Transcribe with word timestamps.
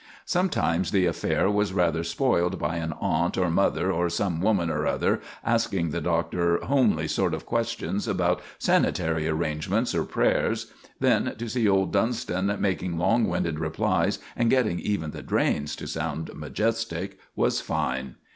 Sometimes 0.25 0.89
the 0.89 1.05
affair 1.05 1.47
was 1.47 1.73
rather 1.73 2.03
spoiled 2.03 2.57
by 2.57 2.77
an 2.77 2.91
aunt 2.99 3.37
or 3.37 3.51
mother 3.51 3.91
or 3.91 4.09
some 4.09 4.41
woman 4.41 4.67
or 4.71 4.87
other 4.87 5.21
asking 5.43 5.91
the 5.91 6.01
Doctor 6.01 6.57
homely 6.65 7.07
sort 7.07 7.35
of 7.35 7.45
questions 7.45 8.07
about 8.07 8.41
sanitary 8.57 9.27
arrangements 9.27 9.93
or 9.93 10.03
prayers; 10.03 10.71
then 10.99 11.35
to 11.37 11.47
see 11.47 11.69
old 11.69 11.93
Dunston 11.93 12.57
making 12.59 12.97
long 12.97 13.25
winded 13.27 13.59
replies 13.59 14.17
and 14.35 14.49
getting 14.49 14.79
even 14.79 15.11
the 15.11 15.21
drains 15.21 15.75
to 15.75 15.85
sound 15.85 16.31
majestic 16.33 17.19
was 17.35 17.61
fine. 17.61 18.15